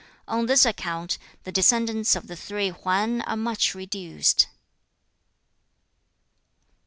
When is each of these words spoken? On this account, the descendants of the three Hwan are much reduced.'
On 0.27 0.47
this 0.47 0.65
account, 0.65 1.19
the 1.43 1.51
descendants 1.51 2.15
of 2.15 2.25
the 2.25 2.35
three 2.35 2.69
Hwan 2.69 3.21
are 3.21 3.37
much 3.37 3.75
reduced.' 3.75 4.47